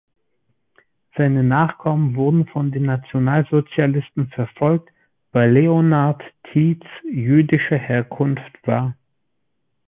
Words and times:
Seine 1.15 1.43
Nachkommen 1.43 2.15
wurden 2.15 2.47
von 2.47 2.71
den 2.71 2.85
Nationalsozialisten 2.87 4.29
verfolgt, 4.29 4.89
weil 5.31 5.51
Leonhard 5.51 6.23
Tietz 6.51 6.83
jüdischer 7.03 7.77
Herkunft 7.77 8.65
war. 8.67 8.95